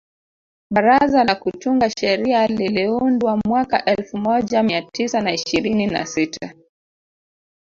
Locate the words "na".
5.21-5.33, 5.87-6.05